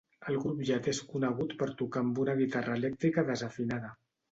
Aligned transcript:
El 0.29 0.37
grup 0.45 0.63
Jad 0.69 0.89
és 0.93 1.01
conegut 1.11 1.53
per 1.61 1.69
tocar 1.83 2.03
amb 2.07 2.23
una 2.25 2.37
guitarra 2.41 2.81
elèctrica 2.81 3.27
desafinada. 3.31 3.97